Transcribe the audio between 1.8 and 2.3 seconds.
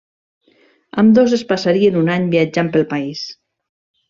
un any